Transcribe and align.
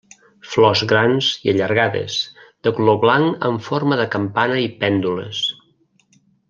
Flors 0.51 0.79
grans 0.91 1.27
i 1.41 1.51
allargades, 1.53 2.17
de 2.69 2.75
color 2.79 2.99
blanc 3.05 3.47
amb 3.51 3.65
forma 3.69 4.03
de 4.03 4.11
campana 4.17 4.61
i 4.67 4.69
pèndules. 4.85 5.49